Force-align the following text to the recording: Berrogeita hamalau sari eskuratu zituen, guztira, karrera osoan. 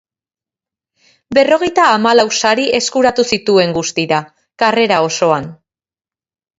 Berrogeita 1.39 1.85
hamalau 1.91 2.27
sari 2.41 2.67
eskuratu 2.81 3.29
zituen, 3.35 3.77
guztira, 3.79 4.25
karrera 4.65 5.03
osoan. 5.13 5.51